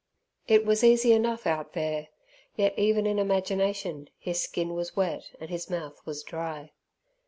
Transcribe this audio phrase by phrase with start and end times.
[0.47, 2.07] It was easy enough out there,
[2.55, 6.71] yet even in imagination his skin was wet and his mouth was dry.